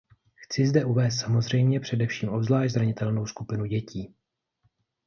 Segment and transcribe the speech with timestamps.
[0.35, 4.15] Chci zde uvést samozřejmě především obzvlášť zranitelnou skupinu dětí.